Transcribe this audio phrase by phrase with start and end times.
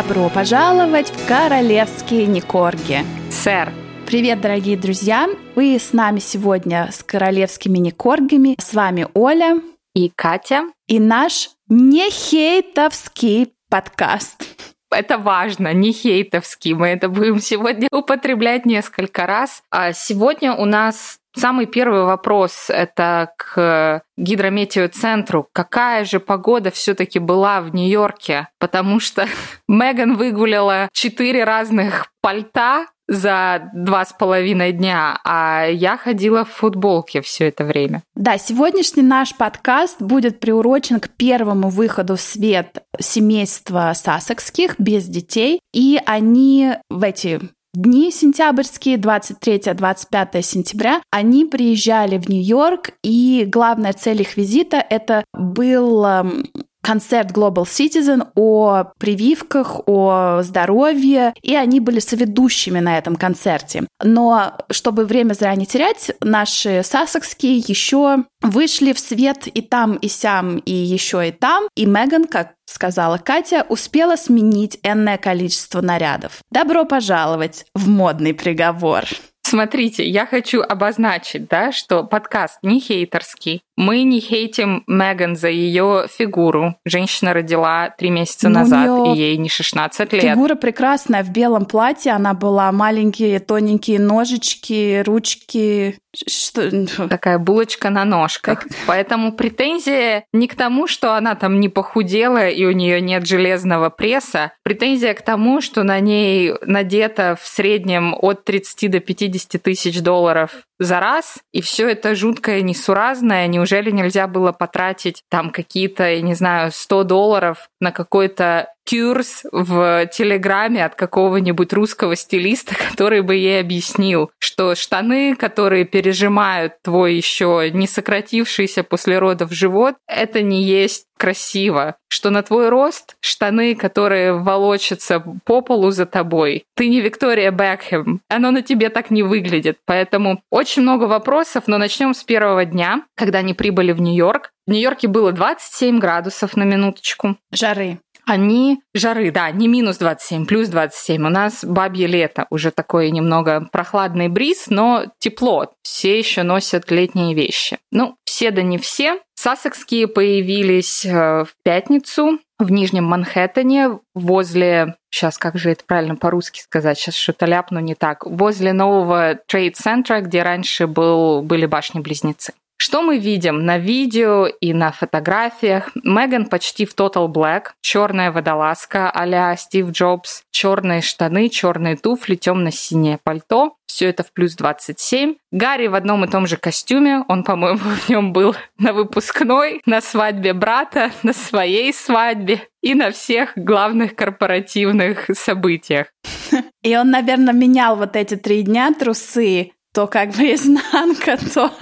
[0.00, 2.98] Добро пожаловать в королевские Никорги.
[3.32, 3.72] Сэр,
[4.06, 5.28] Привет, дорогие друзья!
[5.56, 8.54] Вы с нами сегодня с королевскими Никоргами.
[8.60, 9.60] С вами Оля
[9.94, 10.66] и Катя.
[10.86, 14.44] И наш не хейтовский подкаст.
[14.92, 16.74] Это важно, не хейтовский.
[16.74, 19.64] Мы это будем сегодня употреблять несколько раз.
[19.68, 25.48] А сегодня у нас Самый первый вопрос– это к гидрометеоцентру.
[25.52, 28.48] Какая же погода все-таки была в Нью-Йорке?
[28.58, 29.28] Потому что
[29.68, 37.22] Меган выгуляла четыре разных пальта за два с половиной дня, а я ходила в футболке
[37.22, 38.02] все это время.
[38.14, 45.60] Да, сегодняшний наш подкаст будет приурочен к первому выходу в свет семейства сасекских без детей,
[45.72, 47.40] и они в эти
[47.82, 56.04] дни сентябрьские, 23-25 сентября, они приезжали в Нью-Йорк, и главная цель их визита это был
[56.04, 56.44] эм,
[56.88, 63.86] концерт Global Citizen о прививках, о здоровье, и они были соведущими на этом концерте.
[64.02, 70.08] Но чтобы время зря не терять, наши сассекские еще вышли в свет и там, и
[70.08, 76.38] сям, и еще и там, и Меган, как сказала Катя, успела сменить энное количество нарядов.
[76.50, 79.04] Добро пожаловать в модный приговор.
[79.42, 83.62] Смотрите, я хочу обозначить, да, что подкаст не хейтерский.
[83.78, 86.74] Мы не хейтим Меган за ее фигуру.
[86.84, 90.20] Женщина родила три месяца Но ну, назад, и ей не 16 лет.
[90.20, 92.10] Фигура прекрасная в белом платье.
[92.10, 95.96] Она была маленькие, тоненькие ножички, ручки.
[96.26, 96.86] Что?
[97.08, 98.64] Такая булочка на ножках.
[98.64, 98.68] Как...
[98.88, 103.90] Поэтому претензия не к тому, что она там не похудела и у нее нет железного
[103.90, 104.50] пресса.
[104.64, 110.50] Претензия к тому, что на ней надето в среднем от 30 до 50 тысяч долларов
[110.78, 113.46] за раз, и все это жуткое, несуразное.
[113.48, 120.06] Неужели нельзя было потратить там какие-то, я не знаю, 100 долларов на какой-то курс в
[120.12, 127.70] Телеграме от какого-нибудь русского стилиста, который бы ей объяснил, что штаны, которые пережимают твой еще
[127.72, 134.32] не сократившийся после родов живот, это не есть красиво, что на твой рост штаны, которые
[134.34, 139.78] волочатся по полу за тобой, ты не Виктория Бекхэм, оно на тебе так не выглядит.
[139.84, 144.52] Поэтому очень много вопросов, но начнем с первого дня, когда они прибыли в Нью-Йорк.
[144.66, 147.36] В Нью-Йорке было 27 градусов на минуточку.
[147.50, 151.26] Жары они жары, да, не минус 27, плюс 27.
[151.26, 155.72] У нас бабье лето, уже такой немного прохладный бриз, но тепло.
[155.82, 157.78] Все еще носят летние вещи.
[157.90, 159.20] Ну, все да не все.
[159.34, 166.60] Сассекские появились э, в пятницу в Нижнем Манхэттене возле, сейчас как же это правильно по-русски
[166.60, 172.52] сказать, сейчас что-то ляпну не так, возле нового трейд-центра, где раньше был, были башни-близнецы.
[172.80, 175.90] Что мы видим на видео и на фотографиях?
[176.04, 183.18] Меган почти в Total Black, черная водолазка а Стив Джобс, черные штаны, черные туфли, темно-синее
[183.22, 183.74] пальто.
[183.86, 185.34] Все это в плюс 27.
[185.50, 187.24] Гарри в одном и том же костюме.
[187.26, 193.10] Он, по-моему, в нем был на выпускной, на свадьбе брата, на своей свадьбе и на
[193.10, 196.06] всех главных корпоративных событиях.
[196.82, 201.72] И он, наверное, менял вот эти три дня трусы, то как бы изнанка, то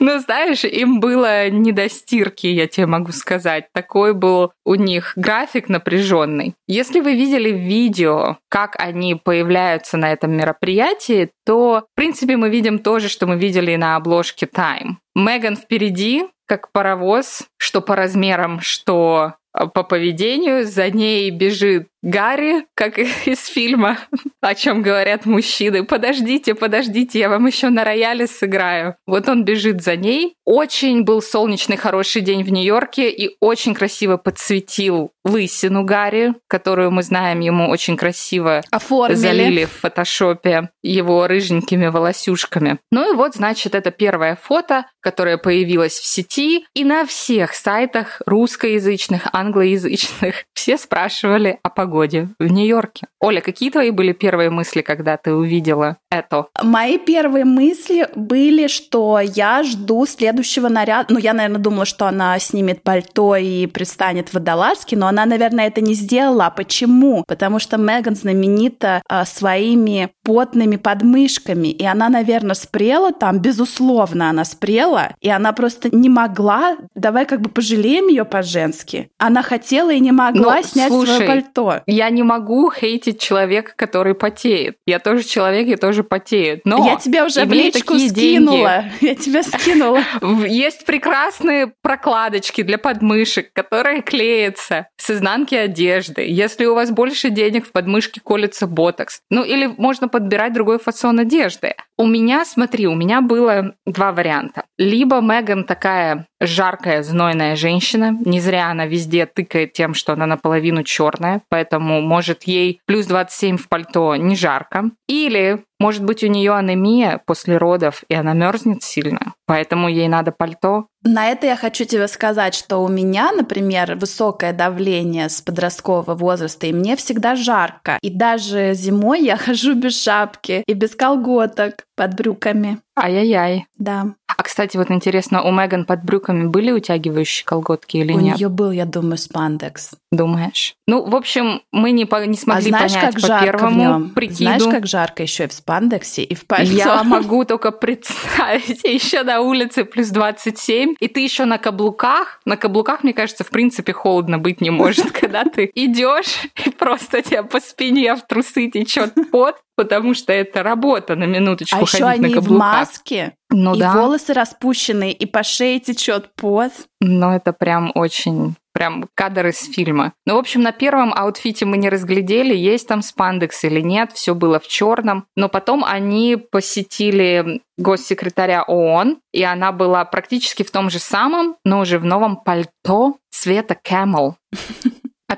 [0.00, 3.66] ну, знаешь, им было не до стирки, я тебе могу сказать.
[3.72, 6.54] Такой был у них график напряженный.
[6.66, 12.78] Если вы видели видео, как они появляются на этом мероприятии, то, в принципе, мы видим
[12.78, 14.96] то же, что мы видели на обложке Time.
[15.14, 20.64] Меган впереди, как паровоз, что по размерам, что по поведению.
[20.64, 23.98] За ней бежит Гарри, как из фильма,
[24.40, 25.84] о чем говорят мужчины.
[25.84, 28.96] Подождите, подождите, я вам еще на рояле сыграю.
[29.06, 30.34] Вот он бежит за ней.
[30.44, 37.02] Очень был солнечный, хороший день в Нью-Йорке и очень красиво подсветил лысину Гарри, которую мы
[37.02, 39.16] знаем, ему очень красиво Оформили.
[39.16, 42.78] залили в фотошопе его рыженькими волосюшками.
[42.90, 48.22] Ну и вот, значит, это первое фото, которое появилось в сети и на всех сайтах
[48.26, 50.44] русскоязычных, англоязычных.
[50.54, 53.06] Все спрашивали о погоде погоде в Нью-Йорке.
[53.20, 56.46] Оля, какие твои были первые мысли, когда ты увидела это?
[56.62, 61.12] Мои первые мысли были, что я жду следующего наряда.
[61.12, 65.66] Ну, я, наверное, думала, что она снимет пальто и пристанет в водолазке, но она, наверное,
[65.66, 66.46] это не сделала.
[66.46, 67.24] А почему?
[67.26, 74.44] Потому что Меган знаменита а, своими потными подмышками, и она, наверное, спрела там, безусловно, она
[74.44, 79.10] спрела, и она просто не могла, давай как бы пожалеем ее по-женски.
[79.18, 81.79] Она хотела и не могла ну, снять слушай, свое пальто.
[81.86, 84.76] Я не могу хейтить человека, который потеет.
[84.86, 86.60] Я тоже человек, я тоже потеют.
[86.64, 88.84] Но я тебе уже в личку скинула.
[89.00, 89.00] Деньги.
[89.10, 90.02] Я тебя скинула.
[90.46, 96.24] Есть прекрасные прокладочки для подмышек, которые клеятся с изнанки одежды.
[96.26, 99.20] Если у вас больше денег, в подмышке колется ботокс.
[99.30, 101.74] Ну или можно подбирать другой фасон одежды.
[102.00, 104.64] У меня, смотри, у меня было два варианта.
[104.78, 108.16] Либо Меган такая жаркая, знойная женщина.
[108.24, 113.58] Не зря она везде тыкает тем, что она наполовину черная, поэтому может ей плюс 27
[113.58, 114.92] в пальто не жарко.
[115.08, 120.30] Или может быть, у нее анемия после родов, и она мерзнет сильно, поэтому ей надо
[120.30, 120.86] пальто.
[121.02, 126.66] На это я хочу тебе сказать, что у меня, например, высокое давление с подросткового возраста,
[126.66, 127.98] и мне всегда жарко.
[128.02, 132.78] И даже зимой я хожу без шапки и без колготок под брюками.
[132.98, 133.66] Ай-яй-яй.
[133.78, 134.14] Да.
[134.40, 138.36] А, кстати, вот интересно, у Меган под брюками были утягивающие колготки или у нет?
[138.36, 139.90] У нее был, я думаю, спандекс.
[140.10, 140.76] Думаешь?
[140.86, 143.74] Ну, в общем, мы не, по, не смогли а знаешь, понять как по жарко первому
[143.74, 144.10] в нем?
[144.12, 144.36] прикиду.
[144.36, 146.72] Знаешь, как жарко еще и в спандексе, и в пальто?
[146.72, 148.82] Я могу только представить.
[148.82, 152.40] Еще на улице плюс 27, и ты еще на каблуках.
[152.46, 157.20] На каблуках, мне кажется, в принципе, холодно быть не может, когда ты идешь и просто
[157.20, 161.94] тебя по спине в трусы течет пот, потому что это работа на минуточку а ходить
[161.94, 162.48] еще они на каблуках.
[162.48, 163.94] в маске, ну, и да.
[163.94, 166.72] волосы распущенные, и по шее течет пот.
[167.00, 170.12] Ну, это прям очень прям кадр из фильма.
[170.26, 174.34] Ну, в общем, на первом аутфите мы не разглядели, есть там спандекс или нет, все
[174.34, 175.26] было в черном.
[175.36, 181.80] Но потом они посетили госсекретаря ООН, и она была практически в том же самом, но
[181.80, 184.34] уже в новом пальто цвета camel.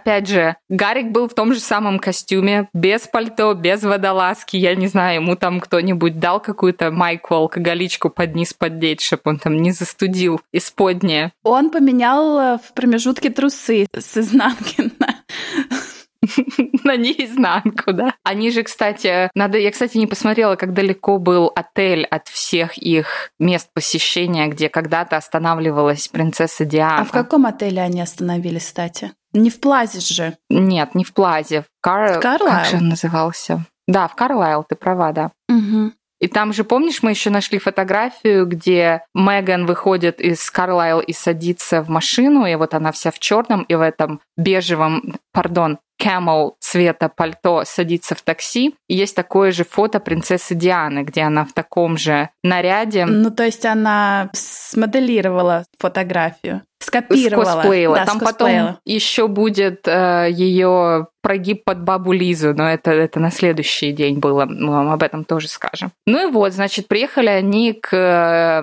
[0.03, 4.57] Опять же, Гарик был в том же самом костюме, без пальто, без водолазки.
[4.57, 9.39] Я не знаю, ему там кто-нибудь дал какую-то майку, алкоголичку под низ поддеть, чтобы он
[9.39, 11.33] там не застудил исподнее.
[11.45, 15.15] Он поменял э, в промежутке трусы с изнанки на
[16.85, 18.15] на неизнанку, да.
[18.25, 23.31] Они же, кстати, надо, я, кстати, не посмотрела, как далеко был отель от всех их
[23.39, 27.03] мест посещения, где когда-то останавливалась принцесса Диана.
[27.03, 29.13] А в каком отеле они остановились, кстати?
[29.33, 30.37] Не в Плазе же.
[30.51, 31.63] Нет, не в Плазе.
[31.63, 32.19] В, Кар...
[32.19, 32.53] в Карлайл?
[32.53, 33.65] Как же он назывался?
[33.87, 35.33] Да, в Карлайл, ты права, да.
[35.49, 35.93] Угу.
[36.23, 41.83] И там же, помнишь, мы еще нашли фотографию, где Меган выходит из Карлайл и садится
[41.83, 47.09] в машину, и вот она вся в черном и в этом бежевом, пардон, camel цвета
[47.09, 48.75] пальто садится в такси.
[48.89, 53.05] И есть такое же фото принцессы Дианы, где она в таком же наряде.
[53.05, 56.63] Ну, то есть она смоделировала фотографию.
[56.83, 57.45] Скопировала.
[57.45, 57.97] Скосплеила.
[57.97, 58.67] Да, Там скосплеила.
[58.67, 64.19] потом еще будет э, ее прогиб под бабу Лизу, но это, это на следующий день
[64.19, 65.93] было, мы вам об этом тоже скажем.
[66.07, 68.63] Ну и вот, значит, приехали они к э,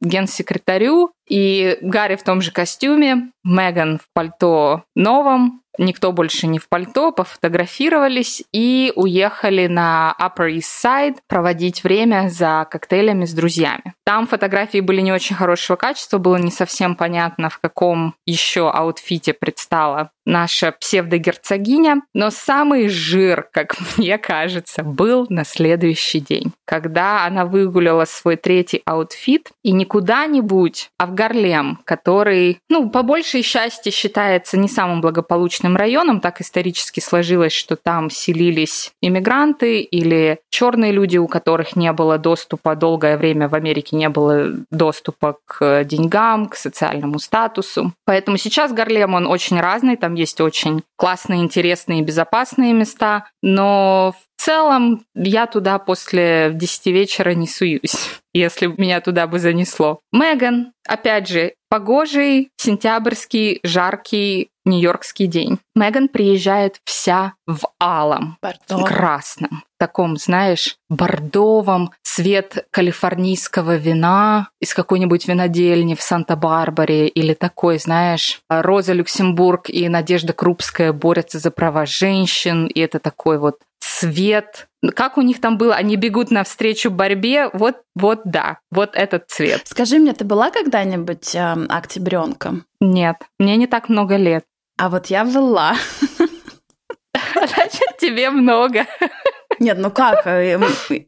[0.00, 6.68] генсекретарю, и Гарри в том же костюме, Меган в пальто новом, никто больше не в
[6.68, 13.94] пальто, пофотографировались и уехали на Upper East Side проводить время за коктейлями с друзьями.
[14.04, 19.23] Там фотографии были не очень хорошего качества, было не совсем понятно, в каком еще outfit
[19.23, 22.02] е предстала наша псевдогерцогиня.
[22.14, 28.82] Но самый жир, как мне кажется, был на следующий день, когда она выгуляла свой третий
[28.84, 35.00] outfit и не куда-нибудь, а в Гарлем, который, ну, по большей части считается не самым
[35.00, 36.20] благополучным районом.
[36.20, 42.76] Так исторически сложилось, что там селились иммигранты или черные люди, у которых не было доступа
[42.76, 47.92] долгое время в Америке не было доступа к деньгам, к социальному статусу.
[48.04, 54.42] Поэтому сейчас Гарлем, он очень разный, там есть очень классные, интересные, безопасные места, но в
[54.42, 60.00] целом я туда после 10 вечера не суюсь, если меня туда бы занесло.
[60.12, 65.58] Меган, опять же, погожий, сентябрьский, жаркий нью-йоркский день.
[65.74, 68.84] Меган приезжает вся в алом, Бордовом.
[68.84, 77.78] в красном, таком, знаешь, бордовом, цвет калифорнийского вина из какой-нибудь винодельни в Санта-Барбаре или такой,
[77.78, 83.60] знаешь, Роза Люксембург и Надежда Крупская борются за права женщин, и это такой вот
[83.98, 84.68] цвет.
[84.94, 85.74] Как у них там было?
[85.74, 87.50] Они бегут навстречу борьбе.
[87.52, 89.62] Вот, вот да, вот этот цвет.
[89.64, 92.64] Скажи мне, ты была когда-нибудь э, октябренком?
[92.80, 94.44] Нет, мне не так много лет.
[94.78, 95.74] А вот я была.
[97.34, 98.86] Значит, тебе много.
[99.58, 100.26] Нет, ну как?
[100.26, 100.60] э,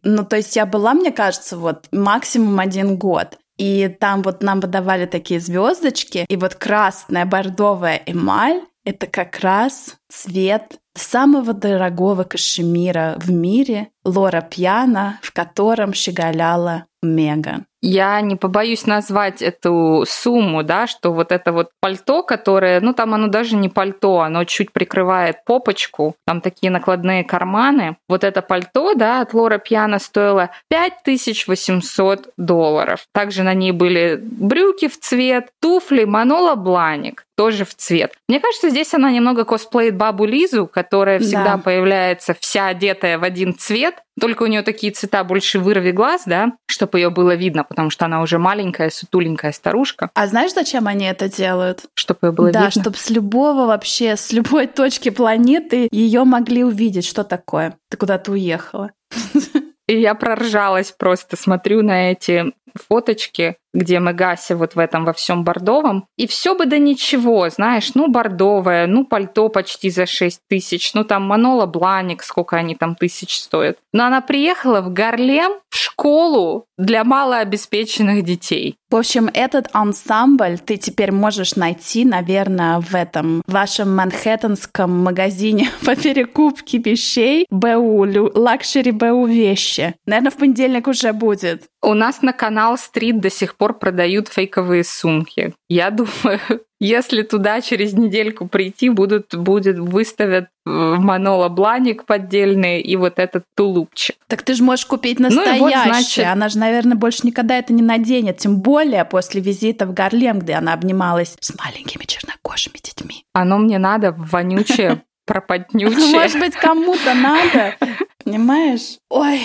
[0.03, 3.39] Ну, то есть я была, мне кажется, вот максимум один год.
[3.57, 9.97] И там вот нам выдавали такие звездочки, и вот красная бордовая эмаль это как раз
[10.09, 13.89] цвет самого дорогого кашемира в мире.
[14.05, 17.67] Лора Пьяна, в котором щеголяла Меган.
[17.83, 23.15] Я не побоюсь назвать эту сумму, да, что вот это вот пальто, которое, ну там
[23.15, 27.97] оно даже не пальто, оно чуть прикрывает попочку, там такие накладные карманы.
[28.07, 33.07] Вот это пальто, да, от Лора Пьяна стоило 5800 долларов.
[33.15, 38.13] Также на ней были брюки в цвет, туфли Манола Бланик тоже в цвет.
[38.29, 41.59] Мне кажется, здесь она немного косплеит бабу Лизу, которая всегда да.
[41.59, 43.90] появляется вся одетая в один цвет,
[44.21, 48.05] только у нее такие цвета больше вырви глаз, да, чтобы ее было видно, потому что
[48.05, 50.11] она уже маленькая, сутуленькая старушка.
[50.15, 51.87] А знаешь, зачем они это делают?
[51.95, 52.75] Чтобы ее было да, видно.
[52.75, 57.77] Да, чтобы с любого вообще, с любой точки планеты ее могли увидеть, что такое.
[57.89, 58.93] Ты куда-то уехала.
[59.89, 65.13] И я проржалась просто, смотрю на эти фоточки, где мы Гаси вот в этом во
[65.13, 66.07] всем бордовом.
[66.17, 71.05] И все бы да ничего, знаешь, ну бордовое, ну пальто почти за 6 тысяч, ну
[71.05, 73.79] там Манола Бланик, сколько они там тысяч стоят.
[73.93, 78.77] Но она приехала в Гарлем в школу для малообеспеченных детей.
[78.91, 85.95] В общем, этот ансамбль ты теперь можешь найти, наверное, в этом вашем манхэттенском магазине по
[85.95, 89.95] перекупке вещей БУ, luxury БУ вещи.
[90.07, 91.65] Наверное, в понедельник уже будет.
[91.83, 95.53] У нас на Canal Street до сих пор продают фейковые сумки.
[95.69, 96.41] Я думаю,
[96.81, 104.17] если туда через недельку прийти, будут, будет, выставят Manolo Blahnik поддельный и вот этот тулупчик.
[104.29, 105.59] Так ты же можешь купить настоящее.
[105.59, 106.27] Ну, вот, значит...
[106.27, 108.39] Она же, наверное, больше никогда это не наденет.
[108.39, 113.25] Тем более после визита в Гарлем, где она обнималась с маленькими чернокожими детьми.
[113.35, 116.19] Оно мне надо вонючее, пропотнючее.
[116.19, 117.75] Может быть, кому-то надо.
[118.25, 118.97] Понимаешь?
[119.11, 119.43] Ой,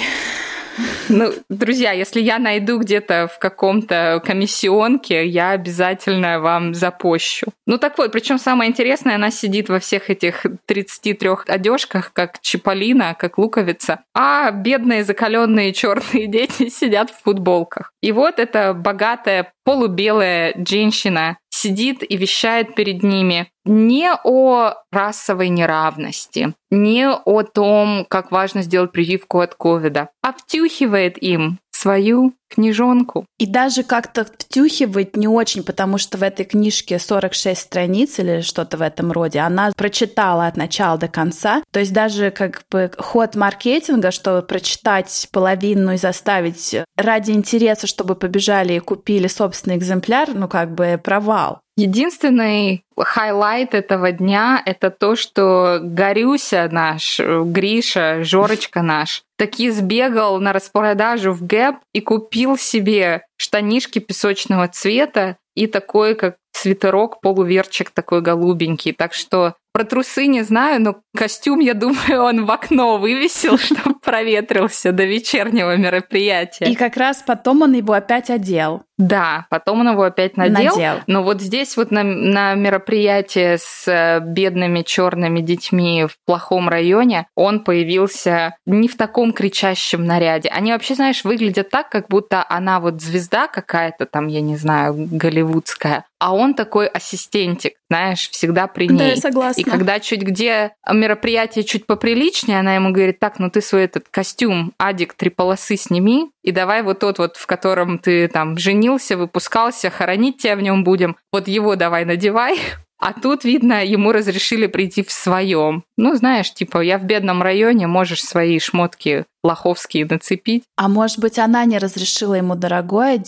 [1.09, 7.47] ну, друзья, если я найду где-то в каком-то комиссионке, я обязательно вам запощу.
[7.65, 13.15] Ну так вот, причем самое интересное, она сидит во всех этих 33 одежках, как Чиполлино,
[13.17, 17.91] как луковица, а бедные закаленные черные дети сидят в футболках.
[18.01, 23.47] И вот эта богатая полубелая женщина сидит и вещает перед ними.
[23.65, 31.21] Не о расовой неравности, не о том, как важно сделать прививку от ковида, а втюхивает
[31.21, 33.27] им свою книжонку.
[33.37, 38.77] И даже как-то втюхивает не очень, потому что в этой книжке 46 страниц или что-то
[38.77, 39.39] в этом роде.
[39.39, 41.61] Она прочитала от начала до конца.
[41.71, 48.15] То есть даже как бы ход маркетинга, что прочитать половину и заставить ради интереса, чтобы
[48.15, 51.59] побежали и купили собственный экземпляр, ну как бы провал.
[51.77, 60.53] Единственный highlight этого дня— это то, что Горюся наш, Гриша, Жорочка наш, таки сбегал на
[60.53, 68.21] распродажу в Гэп и купил себе штанишки песочного цвета и такой, как свитерок, полуверчик такой
[68.21, 68.93] голубенький.
[68.93, 73.94] Так что про трусы не знаю, но костюм, я думаю, он в окно вывесил, чтобы
[74.05, 76.65] проветрился до вечернего мероприятия.
[76.65, 78.83] И как раз потом он его опять одел.
[78.97, 80.75] Да, потом он его опять надел.
[80.75, 80.95] надел.
[81.07, 87.27] Но вот здесь вот на, на мероприятии с э, бедными черными детьми в плохом районе
[87.35, 90.47] он появился не в таком кричащем наряде.
[90.47, 94.95] Они вообще, знаешь, выглядят так, как будто она вот звезда какая-то там, я не знаю,
[94.95, 98.97] голливудская, а он такой ассистентик, знаешь, всегда при ней.
[98.97, 99.59] Да, я согласна.
[99.59, 104.09] И когда чуть где мероприятие чуть поприличнее, она ему говорит, так, ну ты свой этот
[104.09, 109.17] костюм, адик, три полосы сними, и давай вот тот вот, в котором ты там женился,
[109.17, 112.59] выпускался, хоронить тебя в нем будем, вот его давай надевай,
[113.05, 115.83] а тут, видно, ему разрешили прийти в своем.
[115.95, 120.63] Ну, знаешь, типа, я в бедном районе, можешь свои шмотки лоховские нацепить.
[120.75, 123.23] А может быть, она не разрешила ему дорогое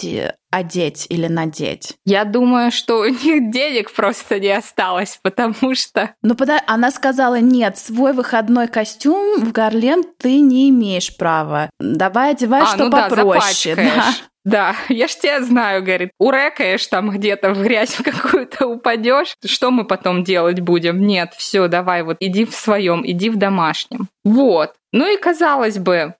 [0.50, 1.93] одеть или надеть?
[2.05, 6.15] Я думаю, что у них денег просто не осталось, потому что...
[6.24, 6.60] Ну, пода...
[6.65, 11.69] она сказала, нет, свой выходной костюм в Гарлем ты не имеешь права.
[11.79, 13.75] Давай одевай, а, что ну попроще.
[13.75, 14.13] Да, да,
[14.89, 19.85] я ж тебя знаю, говорит, урекаешь там где-то в грязь в какую-то упадешь, что мы
[19.85, 21.05] потом делать будем?
[21.05, 24.07] Нет, все, давай вот иди в своем, иди в домашнем.
[24.23, 24.73] Вот.
[24.93, 26.15] Ну и казалось бы,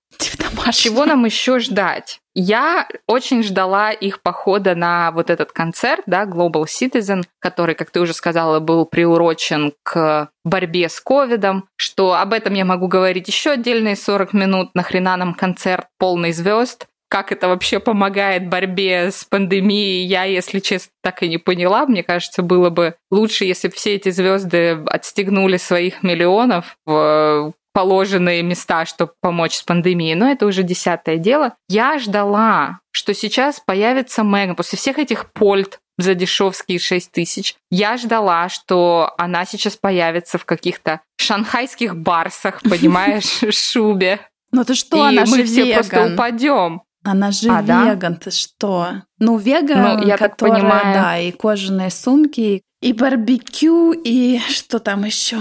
[0.74, 2.20] чего нам еще ждать?
[2.34, 8.00] Я очень ждала их похода на вот этот концерт, да, Global Citizen, который, как ты
[8.00, 13.52] уже сказала, был приурочен к борьбе с ковидом, что об этом я могу говорить еще
[13.52, 20.06] отдельные 40 минут, нахрена нам концерт полный звезд, как это вообще помогает борьбе с пандемией,
[20.06, 21.86] я, если честно, так и не поняла.
[21.86, 28.42] Мне кажется, было бы лучше, если бы все эти звезды отстегнули своих миллионов в положенные
[28.42, 31.54] места, чтобы помочь с пандемией, но это уже десятое дело.
[31.70, 37.56] Я ждала, что сейчас появится Меган после всех этих польт за дешевские 6 тысяч.
[37.70, 44.20] Я ждала, что она сейчас появится в каких-то шанхайских барсах, понимаешь, шубе,
[44.52, 45.76] Ну ты что, и она мы же все веган.
[45.84, 46.82] просто упадем.
[47.08, 47.94] Она же А, да?
[47.94, 49.04] веган, ты что?
[49.20, 50.94] Ну, веган, Ну, я так которая, понимаю.
[50.94, 55.38] да, и кожаные сумки, и барбекю, и что там еще?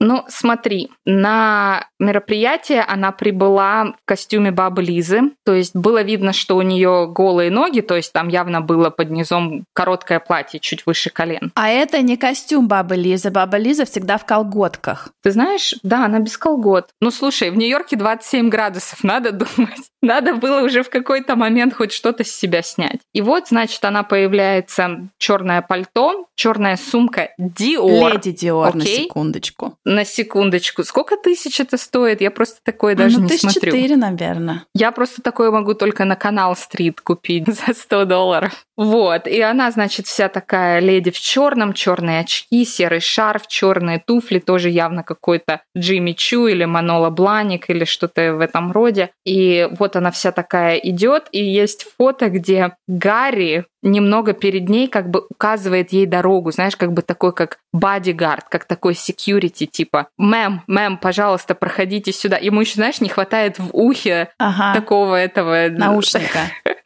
[0.00, 5.32] Ну, смотри, на мероприятие она прибыла в костюме бабы Лизы.
[5.44, 9.10] То есть было видно, что у нее голые ноги, то есть там явно было под
[9.10, 11.52] низом короткое платье, чуть выше колен.
[11.56, 13.30] А это не костюм бабы Лизы.
[13.30, 15.10] Баба Лиза всегда в колготках.
[15.22, 16.88] Ты знаешь, да, она без колгот.
[17.02, 19.90] Ну, слушай, в Нью-Йорке 27 градусов, надо думать.
[20.00, 23.00] Надо было уже в какой-то момент хоть что-то с себя снять.
[23.18, 28.12] И вот, значит, она появляется черное пальто, черная сумка Dior.
[28.12, 29.06] Леди Диор, на Окей.
[29.06, 29.76] секундочку.
[29.84, 30.84] На секундочку.
[30.84, 32.20] Сколько тысяч это стоит?
[32.20, 33.72] Я просто такое даже ну, не смотрю.
[33.72, 34.66] четыре, наверное.
[34.72, 38.64] Я просто такое могу только на канал Стрит купить за 100 долларов.
[38.76, 39.26] Вот.
[39.26, 44.70] И она, значит, вся такая леди в черном, черные очки, серый шарф, черные туфли, тоже
[44.70, 49.10] явно какой-то Джимми Чу или Манола Бланик или что-то в этом роде.
[49.24, 52.76] И вот она вся такая идет, и есть фото, где
[53.08, 58.44] Гарри немного перед ней как бы указывает ей дорогу, знаешь, как бы такой как бодигард,
[58.50, 62.36] как такой security, типа, мэм, мэм, пожалуйста, проходите сюда.
[62.36, 66.50] Ему еще, знаешь, не хватает в ухе Ага, такого этого наушника.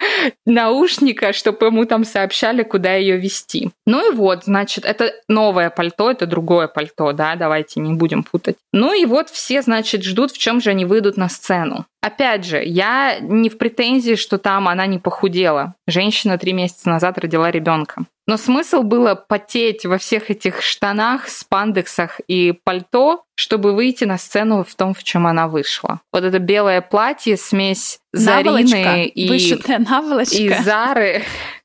[0.46, 3.70] наушника, чтобы ему там сообщали, куда ее вести.
[3.86, 8.56] Ну и вот, значит, это новое пальто, это другое пальто, да, давайте не будем путать.
[8.72, 11.86] Ну и вот все, значит, ждут, в чем же они выйдут на сцену.
[12.02, 15.74] Опять же, я не в претензии, что там она не похудела.
[15.86, 18.04] Женщина три месяца назад родила ребенка.
[18.26, 24.64] Но смысл было потеть во всех этих штанах, спандексах и пальто, чтобы выйти на сцену
[24.64, 26.00] в том, в чем она вышла.
[26.12, 31.22] Вот это белое платье, смесь Наволочка, Зарины и, и Зары.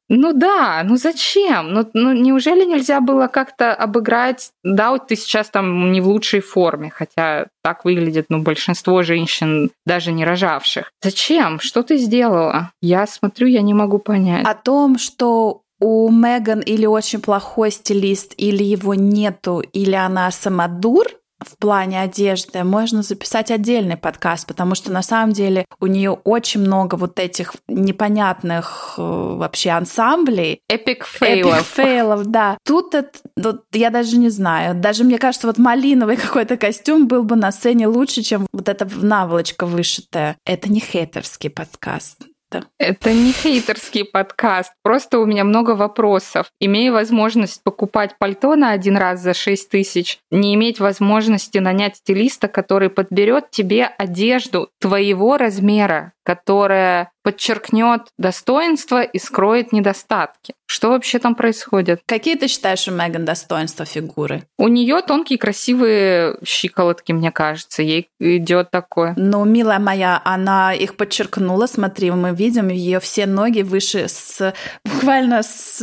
[0.10, 1.74] Ну да, ну зачем?
[1.74, 4.52] Ну, ну неужели нельзя было как-то обыграть?
[4.64, 9.72] Да, вот ты сейчас там не в лучшей форме, хотя так выглядит ну, большинство женщин,
[9.86, 10.92] даже не рожавших.
[11.04, 11.60] Зачем?
[11.60, 12.72] Что ты сделала?
[12.82, 14.48] Я смотрю, я не могу понять.
[14.48, 21.08] О том, что у Меган или очень плохой стилист, или его нету, или она самодур
[21.40, 26.62] в плане одежды, можно записать отдельный подкаст, потому что на самом деле у нее очень
[26.62, 30.62] много вот этих непонятных э, вообще ансамблей.
[30.68, 31.56] Эпик фейлов.
[31.56, 32.58] Эпик фейлов, да.
[32.66, 34.76] Тут это, вот я даже не знаю.
[34.76, 38.88] Даже мне кажется, вот малиновый какой-то костюм был бы на сцене лучше, чем вот эта
[38.96, 40.38] наволочка вышитая.
[40.46, 42.26] Это не хейтерский подкаст.
[42.50, 42.64] Да.
[42.80, 44.72] Это не хейтерский подкаст.
[44.82, 46.48] Просто у меня много вопросов.
[46.60, 52.48] Имея возможность покупать пальто на один раз за 6 тысяч, не иметь возможности нанять стилиста,
[52.48, 60.56] который подберет тебе одежду твоего размера, которая подчеркнет достоинство и скроет недостатки.
[60.66, 62.02] Что вообще там происходит?
[62.06, 64.44] Какие ты считаешь у Меган достоинства фигуры?
[64.58, 67.82] У нее тонкие красивые щиколотки, мне кажется.
[67.82, 69.14] Ей идет такое.
[69.16, 71.66] Ну, милая моя, она их подчеркнула.
[71.66, 75.82] Смотри, мы видим ее все ноги выше с буквально с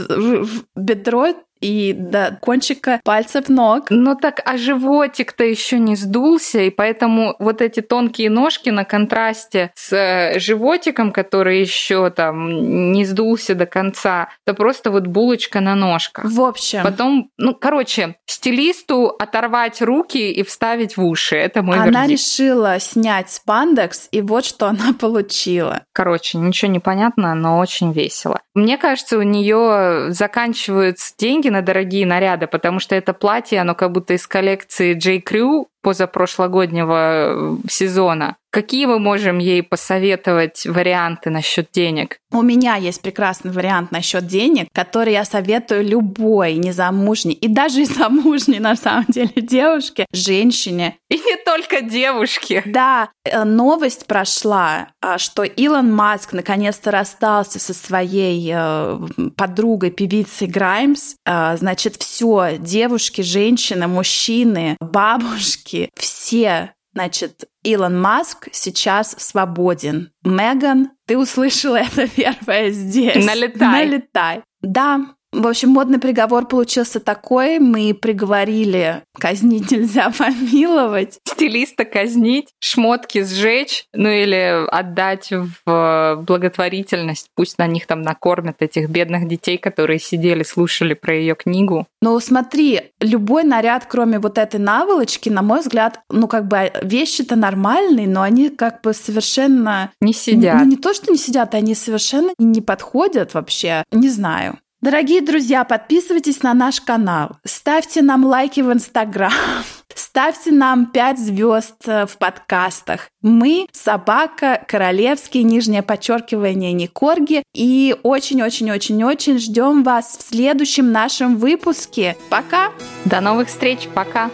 [0.76, 1.28] бедро
[1.64, 3.87] и до кончика пальцев ног.
[3.88, 9.72] Ну так, а животик-то еще не сдулся, и поэтому вот эти тонкие ножки на контрасте
[9.74, 15.74] с э, животиком, который еще там не сдулся до конца, это просто вот булочка на
[15.74, 16.27] ножках.
[16.27, 21.37] В общем, Потом, ну, короче, стилисту оторвать руки и вставить в уши.
[21.37, 22.11] Это мой она вердикт.
[22.11, 25.81] решила снять спандекс, и вот что она получила.
[25.94, 28.40] Короче, ничего не понятно, но очень весело.
[28.53, 33.92] Мне кажется, у нее заканчиваются деньги на дорогие наряды, потому что это платье, оно как
[33.92, 35.18] будто из коллекции J.
[35.18, 38.36] Crew позапрошлогоднего э, сезона.
[38.54, 42.18] Какие мы можем ей посоветовать варианты насчет денег?
[42.32, 47.84] У меня есть прекрасный вариант насчет денег, который я советую любой незамужней и даже и
[47.84, 50.96] замужней на самом деле девушке, женщине.
[51.10, 52.62] И не только девушки.
[52.64, 58.98] Да, э, новость прошла, а, что Илон Маск наконец-то расстался со своей э,
[59.36, 61.16] подругой певицей Граймс.
[61.26, 70.12] А, Значит, все девушки, женщины, мужчины, бабушки, все Значит, Илон Маск сейчас свободен.
[70.22, 73.26] Меган, ты услышала это первое здесь.
[73.26, 73.68] Налетай.
[73.87, 74.42] Налетай.
[74.62, 75.00] Да,
[75.34, 77.58] в общем, модный приговор получился такой.
[77.58, 81.18] Мы приговорили казнить нельзя помиловать.
[81.26, 85.30] Стилиста казнить, шмотки сжечь, ну или отдать
[85.64, 87.28] в благотворительность.
[87.34, 91.86] Пусть на них там накормят этих бедных детей, которые сидели, слушали про ее книгу.
[92.00, 97.36] Но смотри, любой наряд, кроме вот этой наволочки, на мой взгляд, ну как бы вещи-то
[97.36, 99.90] нормальные, но они как бы совершенно...
[100.00, 100.60] Не сидят.
[100.60, 103.84] Ну не то, что не сидят, они совершенно не подходят вообще.
[103.90, 104.58] Не знаю.
[104.84, 109.32] Дорогие друзья, подписывайтесь на наш канал, ставьте нам лайки в Инстаграм,
[109.94, 113.08] ставьте нам 5 звезд э, в подкастах.
[113.22, 117.42] Мы собака королевский, нижнее подчеркивание Никорги.
[117.54, 122.18] И очень-очень-очень-очень ждем вас в следующем нашем выпуске.
[122.28, 122.70] Пока!
[123.06, 124.30] До новых встреч, пока!